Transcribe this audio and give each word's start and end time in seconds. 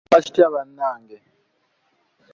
Kino 0.03 0.09
kisoboka 0.09 0.25
kitya 0.25 0.47
bannange? 0.53 1.17